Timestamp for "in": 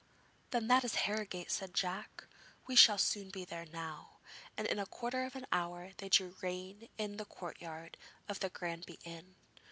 4.65-4.79, 6.97-7.17